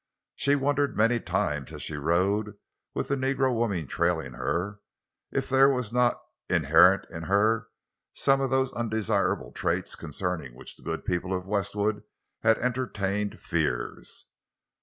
[0.35, 2.57] She wondered many times, as she rode,
[2.95, 4.79] with the negro woman trailing her,
[5.29, 7.67] if there was not inherent in her
[8.15, 12.01] some of those undesirable traits concerning which the good people of Westwood
[12.41, 14.25] had entertained fears.